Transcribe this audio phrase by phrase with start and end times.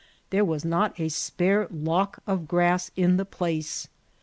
[0.31, 3.87] There was not a spare lock of grass in ^he plaee.